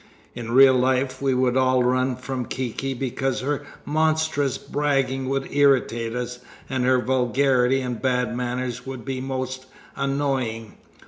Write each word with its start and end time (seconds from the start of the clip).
In 0.33 0.53
real 0.53 0.73
life 0.73 1.21
we 1.21 1.35
would 1.35 1.55
all 1.55 1.83
run 1.83 2.15
from 2.15 2.45
Kiki 2.47 2.95
because 2.95 3.41
her 3.41 3.67
monstrous 3.85 4.57
bragging 4.57 5.29
would 5.29 5.51
irritate 5.51 6.15
us, 6.15 6.39
and 6.67 6.85
her 6.85 6.97
vulgarity 6.99 7.81
and 7.81 8.01
bad 8.01 8.35
manners 8.35 8.83
would 8.83 9.05
be 9.05 9.21
most 9.21 9.67
annoying." 9.95 10.73